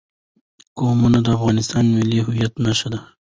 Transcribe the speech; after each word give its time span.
قومونه 0.77 1.19
د 1.23 1.27
افغانستان 1.37 1.83
د 1.87 1.91
ملي 1.99 2.19
هویت 2.25 2.53
نښه 2.63 2.87
ده. 2.93 2.99